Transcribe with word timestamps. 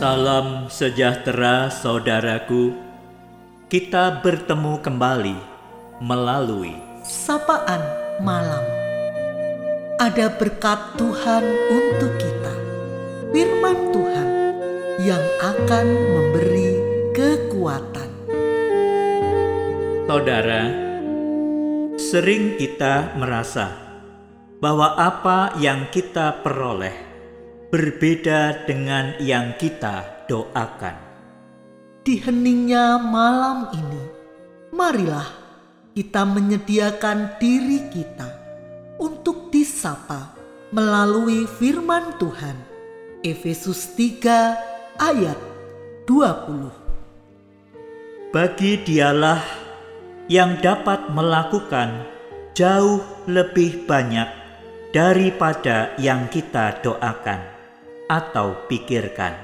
Salam 0.00 0.72
sejahtera, 0.72 1.68
saudaraku. 1.68 2.72
Kita 3.68 4.24
bertemu 4.24 4.80
kembali 4.80 5.36
melalui 6.00 6.72
sapaan 7.04 7.84
malam. 8.24 8.64
Ada 10.00 10.32
berkat 10.40 10.96
Tuhan 10.96 11.44
untuk 11.68 12.16
kita, 12.16 12.54
Firman 13.28 13.92
Tuhan 13.92 14.28
yang 15.04 15.20
akan 15.36 15.86
memberi 15.92 16.70
kekuatan. 17.12 18.08
saudara. 20.08 20.64
Sering 22.00 22.56
kita 22.56 23.20
merasa 23.20 23.76
bahwa 24.64 24.96
apa 24.96 25.60
yang 25.60 25.92
kita 25.92 26.40
peroleh 26.40 27.09
berbeda 27.70 28.66
dengan 28.66 29.14
yang 29.22 29.54
kita 29.54 30.26
doakan. 30.26 30.98
Di 32.02 32.18
heningnya 32.18 32.98
malam 32.98 33.70
ini, 33.70 34.04
marilah 34.74 35.30
kita 35.94 36.26
menyediakan 36.26 37.38
diri 37.38 37.86
kita 37.94 38.26
untuk 38.98 39.54
disapa 39.54 40.34
melalui 40.74 41.46
firman 41.46 42.18
Tuhan. 42.18 42.58
Efesus 43.20 43.94
3 43.94 44.98
ayat 44.98 45.38
20. 46.08 48.32
Bagi 48.32 48.80
dialah 48.82 49.44
yang 50.26 50.58
dapat 50.58 51.12
melakukan 51.12 52.08
jauh 52.56 53.04
lebih 53.28 53.84
banyak 53.84 54.26
daripada 54.90 55.92
yang 56.00 56.32
kita 56.32 56.80
doakan 56.80 57.49
atau 58.10 58.66
pikirkan, 58.66 59.38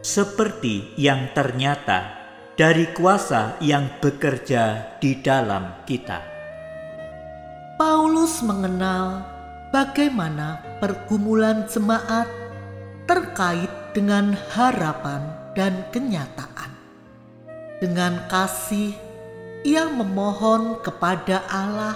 seperti 0.00 0.96
yang 0.96 1.28
ternyata 1.36 2.16
dari 2.56 2.88
kuasa 2.96 3.60
yang 3.60 4.00
bekerja 4.00 4.96
di 4.96 5.20
dalam 5.20 5.84
kita. 5.84 6.24
Paulus 7.76 8.40
mengenal 8.40 9.22
bagaimana 9.68 10.80
pergumulan 10.80 11.68
jemaat 11.68 12.26
terkait 13.04 13.70
dengan 13.92 14.32
harapan 14.56 15.22
dan 15.52 15.84
kenyataan. 15.92 16.72
Dengan 17.78 18.26
kasih, 18.26 18.96
ia 19.62 19.86
memohon 19.86 20.82
kepada 20.82 21.46
Allah 21.46 21.94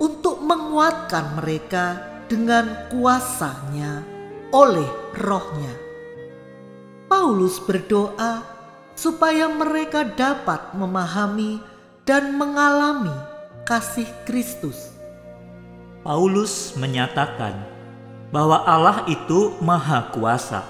untuk 0.00 0.40
menguatkan 0.40 1.36
mereka 1.36 2.00
dengan 2.30 2.88
kuasanya 2.88 4.17
oleh 4.52 4.88
rohnya. 5.16 5.74
Paulus 7.08 7.60
berdoa 7.64 8.44
supaya 8.92 9.48
mereka 9.48 10.04
dapat 10.04 10.76
memahami 10.76 11.60
dan 12.04 12.36
mengalami 12.36 13.12
kasih 13.68 14.08
Kristus. 14.24 14.92
Paulus 16.04 16.72
menyatakan 16.80 17.52
bahwa 18.32 18.64
Allah 18.64 19.04
itu 19.08 19.56
Maha 19.60 20.08
Kuasa. 20.12 20.64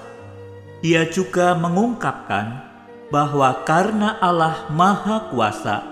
Dia 0.79 1.07
juga 1.07 1.55
mengungkapkan 1.55 2.63
bahwa 3.11 3.63
karena 3.67 4.19
Allah 4.19 4.67
Maha 4.71 5.31
Kuasa, 5.31 5.83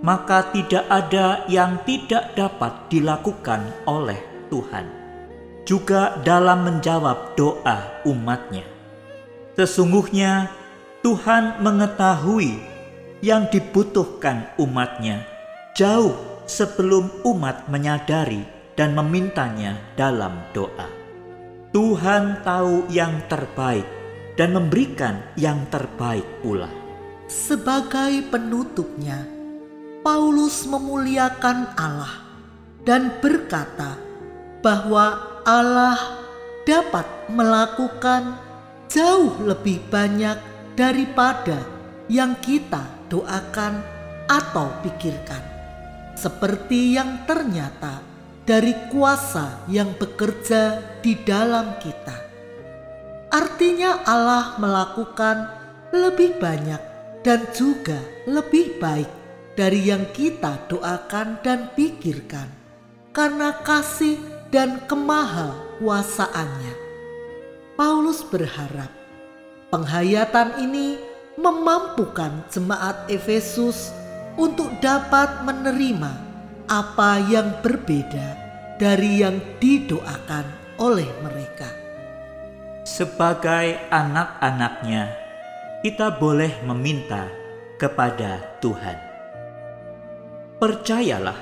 maka 0.00 0.48
tidak 0.52 0.84
ada 0.88 1.44
yang 1.48 1.80
tidak 1.84 2.32
dapat 2.36 2.72
dilakukan 2.88 3.68
oleh 3.84 4.20
Tuhan. 4.48 4.99
Juga 5.70 6.18
dalam 6.26 6.66
menjawab 6.66 7.38
doa 7.38 8.02
umatnya. 8.02 8.66
Sesungguhnya 9.54 10.50
Tuhan 10.98 11.62
mengetahui 11.62 12.58
yang 13.22 13.46
dibutuhkan 13.54 14.50
umatnya 14.58 15.22
jauh 15.78 16.42
sebelum 16.50 17.22
umat 17.22 17.70
menyadari 17.70 18.42
dan 18.74 18.98
memintanya 18.98 19.78
dalam 19.94 20.42
doa. 20.50 20.90
Tuhan 21.70 22.42
tahu 22.42 22.90
yang 22.90 23.22
terbaik 23.30 23.86
dan 24.34 24.58
memberikan 24.58 25.22
yang 25.38 25.70
terbaik 25.70 26.26
pula. 26.42 26.66
Sebagai 27.30 28.26
penutupnya, 28.26 29.22
Paulus 30.02 30.66
memuliakan 30.66 31.78
Allah 31.78 32.26
dan 32.82 33.22
berkata 33.22 33.94
bahwa 34.66 35.29
Allah 35.50 35.98
dapat 36.62 37.26
melakukan 37.26 38.38
jauh 38.86 39.34
lebih 39.42 39.82
banyak 39.90 40.38
daripada 40.78 41.66
yang 42.06 42.38
kita 42.38 42.86
doakan 43.10 43.82
atau 44.30 44.70
pikirkan, 44.86 45.42
seperti 46.14 46.94
yang 46.94 47.26
ternyata 47.26 47.98
dari 48.46 48.78
kuasa 48.94 49.66
yang 49.66 49.90
bekerja 49.98 50.78
di 51.02 51.18
dalam 51.26 51.74
kita. 51.82 52.14
Artinya, 53.34 54.06
Allah 54.06 54.54
melakukan 54.62 55.50
lebih 55.90 56.38
banyak 56.38 56.82
dan 57.26 57.50
juga 57.50 57.98
lebih 58.30 58.78
baik 58.78 59.10
dari 59.58 59.90
yang 59.90 60.06
kita 60.14 60.70
doakan 60.70 61.42
dan 61.42 61.74
pikirkan, 61.74 62.46
karena 63.10 63.50
kasih 63.66 64.38
dan 64.50 64.82
kemaha 64.86 65.54
kuasaannya. 65.78 66.74
Paulus 67.78 68.20
berharap 68.26 68.90
penghayatan 69.70 70.60
ini 70.60 70.98
memampukan 71.38 72.44
jemaat 72.52 73.08
Efesus 73.08 73.94
untuk 74.36 74.68
dapat 74.84 75.46
menerima 75.46 76.12
apa 76.68 77.18
yang 77.30 77.62
berbeda 77.64 78.36
dari 78.76 79.24
yang 79.24 79.40
didoakan 79.58 80.46
oleh 80.78 81.08
mereka. 81.24 81.66
Sebagai 82.86 83.76
anak-anaknya, 83.92 85.12
kita 85.80 86.14
boleh 86.16 86.62
meminta 86.66 87.28
kepada 87.80 88.60
Tuhan. 88.60 88.98
Percayalah 90.60 91.38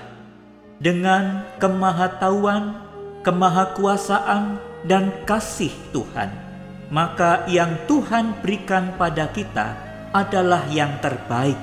dengan 0.78 1.42
kemahatauan, 1.58 2.87
kemahakuasaan, 3.28 4.56
dan 4.88 5.12
kasih 5.28 5.74
Tuhan, 5.92 6.32
maka 6.88 7.44
yang 7.44 7.76
Tuhan 7.84 8.40
berikan 8.40 8.96
pada 8.96 9.28
kita 9.28 9.76
adalah 10.16 10.64
yang 10.72 10.96
terbaik. 11.04 11.60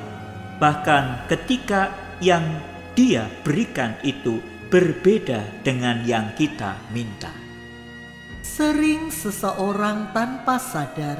Bahkan 0.61 1.25
ketika 1.25 1.89
yang 2.21 2.45
Dia 2.93 3.27
berikan 3.43 3.97
itu 4.05 4.39
berbeda 4.71 5.43
dengan 5.65 6.05
yang 6.05 6.31
kita 6.37 6.79
minta. 6.95 7.33
Sering 8.39 9.11
seseorang 9.11 10.15
tanpa 10.15 10.55
sadar 10.61 11.19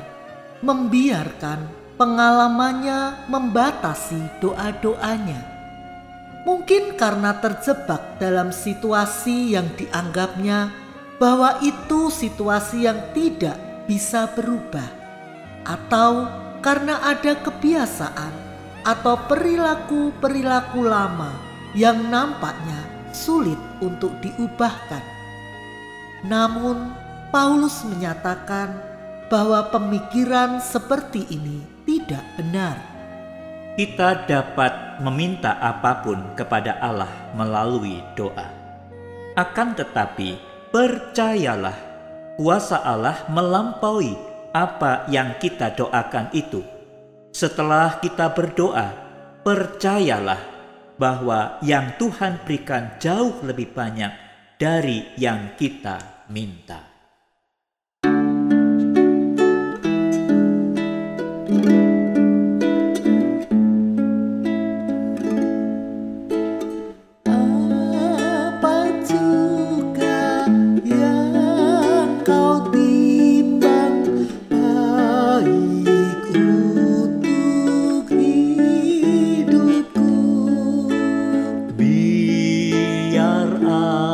membiarkan 0.64 1.68
pengalamannya 2.00 3.28
membatasi 3.28 4.40
doa-doanya. 4.40 5.55
Mungkin 6.46 6.94
karena 6.94 7.42
terjebak 7.42 8.22
dalam 8.22 8.54
situasi 8.54 9.58
yang 9.58 9.66
dianggapnya 9.74 10.70
bahwa 11.18 11.58
itu 11.66 12.14
situasi 12.14 12.86
yang 12.86 13.02
tidak 13.18 13.58
bisa 13.90 14.30
berubah, 14.38 14.86
atau 15.66 16.30
karena 16.62 17.02
ada 17.02 17.34
kebiasaan 17.42 18.34
atau 18.86 19.18
perilaku-perilaku 19.26 20.86
lama 20.86 21.34
yang 21.74 22.14
nampaknya 22.14 22.78
sulit 23.10 23.58
untuk 23.82 24.14
diubahkan. 24.22 25.02
Namun, 26.30 26.94
Paulus 27.34 27.82
menyatakan 27.90 28.78
bahwa 29.34 29.66
pemikiran 29.74 30.62
seperti 30.62 31.26
ini 31.34 31.66
tidak 31.90 32.22
benar. 32.38 32.95
Kita 33.76 34.24
dapat 34.24 35.04
meminta 35.04 35.60
apa 35.60 36.00
pun 36.00 36.32
kepada 36.40 36.80
Allah 36.80 37.12
melalui 37.36 38.00
doa. 38.16 38.48
Akan 39.36 39.76
tetapi, 39.76 40.40
percayalah, 40.72 41.76
kuasa 42.40 42.80
Allah 42.80 43.28
melampaui 43.28 44.16
apa 44.56 45.04
yang 45.12 45.36
kita 45.44 45.76
doakan 45.76 46.32
itu. 46.32 46.64
Setelah 47.36 48.00
kita 48.00 48.32
berdoa, 48.32 48.96
percayalah 49.44 50.40
bahwa 50.96 51.60
yang 51.60 52.00
Tuhan 52.00 52.48
berikan 52.48 52.96
jauh 53.04 53.44
lebih 53.44 53.76
banyak 53.76 54.16
dari 54.56 55.12
yang 55.20 55.52
kita 55.60 56.24
minta. 56.32 56.95
now. 83.82 84.05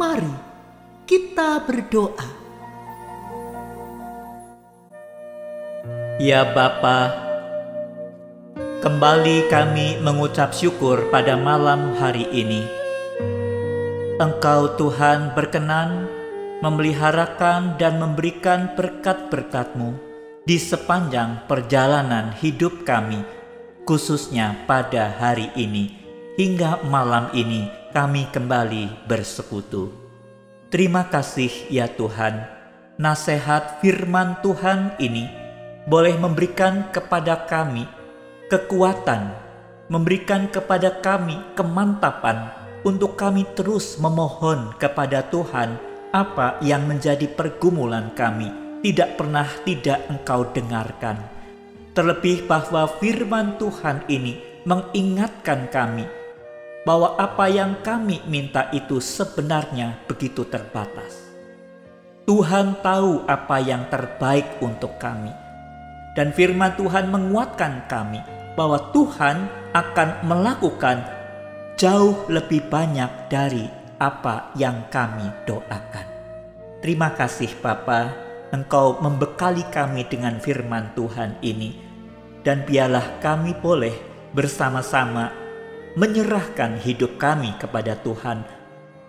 Mari 0.00 0.32
kita 1.04 1.60
berdoa. 1.68 2.24
Ya 6.16 6.40
Bapa, 6.56 7.12
kembali 8.80 9.52
kami 9.52 10.00
mengucap 10.00 10.56
syukur 10.56 11.12
pada 11.12 11.36
malam 11.36 11.92
hari 12.00 12.24
ini. 12.32 12.64
Engkau 14.16 14.72
Tuhan 14.80 15.36
berkenan 15.36 16.08
memeliharakan 16.64 17.76
dan 17.76 18.00
memberikan 18.00 18.72
berkat-berkat-Mu 18.80 20.00
di 20.48 20.56
sepanjang 20.56 21.44
perjalanan 21.44 22.32
hidup 22.40 22.88
kami, 22.88 23.20
khususnya 23.84 24.64
pada 24.64 25.12
hari 25.12 25.52
ini, 25.60 25.92
hingga 26.40 26.80
malam 26.88 27.28
ini 27.36 27.79
kami 27.90 28.30
kembali 28.30 29.10
bersekutu. 29.10 29.90
Terima 30.70 31.10
kasih 31.10 31.50
ya 31.66 31.90
Tuhan, 31.90 32.46
nasihat 32.94 33.82
firman 33.82 34.38
Tuhan 34.38 34.94
ini 35.02 35.26
boleh 35.90 36.14
memberikan 36.14 36.86
kepada 36.94 37.50
kami 37.50 37.90
kekuatan, 38.46 39.34
memberikan 39.90 40.46
kepada 40.46 41.02
kami 41.02 41.42
kemantapan 41.58 42.54
untuk 42.86 43.18
kami 43.18 43.42
terus 43.58 43.98
memohon 43.98 44.70
kepada 44.78 45.26
Tuhan 45.26 45.74
apa 46.14 46.62
yang 46.62 46.86
menjadi 46.86 47.26
pergumulan 47.26 48.14
kami 48.14 48.50
tidak 48.86 49.18
pernah 49.18 49.50
tidak 49.66 50.06
engkau 50.06 50.46
dengarkan. 50.54 51.18
Terlebih 51.90 52.46
bahwa 52.46 52.86
firman 53.02 53.58
Tuhan 53.58 54.06
ini 54.06 54.38
mengingatkan 54.62 55.66
kami 55.74 56.19
bahwa 56.84 57.16
apa 57.20 57.46
yang 57.52 57.76
kami 57.84 58.24
minta 58.24 58.72
itu 58.72 58.98
sebenarnya 58.98 60.00
begitu 60.08 60.48
terbatas. 60.48 61.30
Tuhan 62.24 62.78
tahu 62.80 63.26
apa 63.26 63.58
yang 63.58 63.90
terbaik 63.90 64.62
untuk 64.62 64.96
kami. 64.96 65.34
Dan 66.14 66.34
firman 66.34 66.74
Tuhan 66.74 67.10
menguatkan 67.10 67.86
kami 67.86 68.22
bahwa 68.58 68.90
Tuhan 68.90 69.46
akan 69.72 70.08
melakukan 70.26 71.06
jauh 71.78 72.26
lebih 72.26 72.66
banyak 72.66 73.30
dari 73.30 73.66
apa 74.00 74.50
yang 74.58 74.90
kami 74.90 75.28
doakan. 75.46 76.06
Terima 76.80 77.12
kasih 77.12 77.52
Bapa, 77.60 78.10
Engkau 78.50 78.98
membekali 78.98 79.62
kami 79.68 80.08
dengan 80.08 80.40
firman 80.40 80.90
Tuhan 80.96 81.38
ini. 81.44 81.76
Dan 82.40 82.64
biarlah 82.64 83.20
kami 83.20 83.52
boleh 83.52 83.92
bersama-sama 84.32 85.49
menyerahkan 85.98 86.78
hidup 86.82 87.18
kami 87.18 87.54
kepada 87.58 87.98
Tuhan 88.02 88.46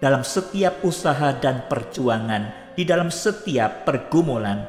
dalam 0.01 0.25
setiap 0.25 0.81
usaha 0.81 1.29
dan 1.37 1.69
perjuangan, 1.69 2.73
di 2.73 2.81
dalam 2.87 3.13
setiap 3.13 3.85
pergumulan, 3.85 4.65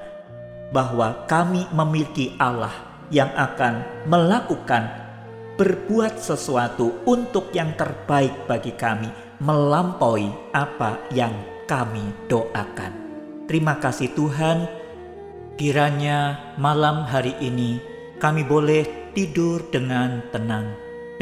bahwa 0.72 1.24
kami 1.24 1.64
memiliki 1.72 2.36
Allah 2.36 2.72
yang 3.08 3.32
akan 3.32 4.04
melakukan 4.08 4.88
berbuat 5.56 6.20
sesuatu 6.20 7.04
untuk 7.08 7.52
yang 7.56 7.72
terbaik 7.76 8.32
bagi 8.44 8.72
kami, 8.76 9.08
melampaui 9.40 10.28
apa 10.52 11.00
yang 11.12 11.32
kami 11.64 12.12
doakan. 12.28 12.92
Terima 13.48 13.76
kasih 13.80 14.12
Tuhan, 14.16 14.68
kiranya 15.56 16.52
malam 16.56 17.04
hari 17.04 17.36
ini 17.40 17.80
kami 18.16 18.44
boleh 18.44 19.12
tidur 19.12 19.60
dengan 19.68 20.24
tenang, 20.32 20.72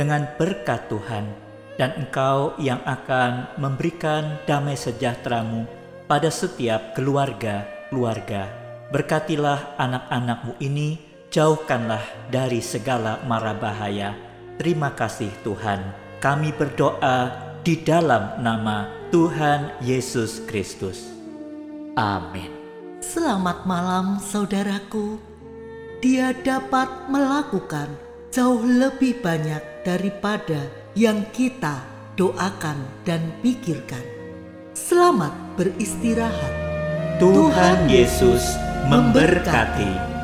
dengan 0.01 0.25
berkat 0.41 0.89
Tuhan, 0.89 1.29
dan 1.77 1.93
Engkau 2.01 2.57
yang 2.57 2.81
akan 2.89 3.61
memberikan 3.61 4.41
damai 4.49 4.73
sejahteramu 4.73 5.69
pada 6.09 6.33
setiap 6.33 6.97
keluarga-keluarga. 6.97 8.49
Berkatilah 8.89 9.77
anak-anakmu 9.77 10.57
ini, 10.65 10.97
jauhkanlah 11.29 12.01
dari 12.33 12.65
segala 12.65 13.21
mara 13.29 13.53
bahaya. 13.53 14.17
Terima 14.57 14.89
kasih 14.97 15.29
Tuhan, 15.45 15.93
kami 16.25 16.57
berdoa 16.57 17.53
di 17.61 17.77
dalam 17.85 18.41
nama 18.41 18.89
Tuhan 19.13 19.85
Yesus 19.85 20.41
Kristus. 20.49 21.13
Amin. 22.01 22.49
Selamat 23.05 23.69
malam 23.69 24.17
saudaraku. 24.17 25.21
Dia 26.01 26.33
dapat 26.33 26.89
melakukan 27.13 27.93
jauh 28.33 28.65
lebih 28.65 29.21
banyak 29.21 29.70
daripada 29.83 30.69
yang 30.93 31.25
kita 31.33 31.81
doakan 32.19 32.77
dan 33.09 33.33
pikirkan. 33.41 34.03
Selamat 34.77 35.33
beristirahat. 35.57 36.53
Tuhan 37.21 37.89
Yesus 37.89 38.57
memberkati. 38.89 40.20